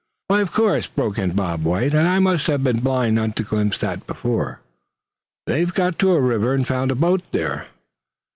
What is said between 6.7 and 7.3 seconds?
a boat